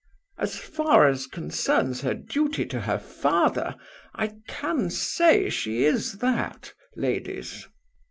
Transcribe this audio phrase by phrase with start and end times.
[0.39, 3.75] "As far as concerns her duty to her father,
[4.15, 7.67] I can say she is that, ladies."